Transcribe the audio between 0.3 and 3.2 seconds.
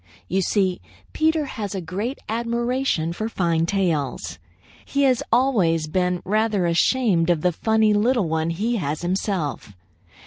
see, Peter has a great admiration